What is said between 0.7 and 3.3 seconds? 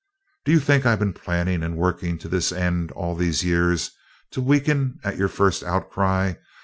I've been planning and working to this end all